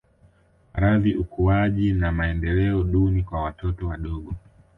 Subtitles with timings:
[0.73, 4.33] Maradhi ukuaji na maendeleo duni kwa watoto wadogo